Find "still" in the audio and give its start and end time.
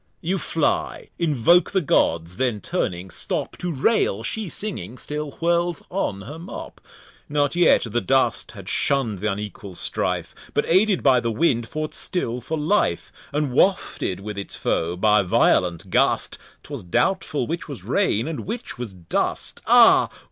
4.97-5.29, 11.93-12.41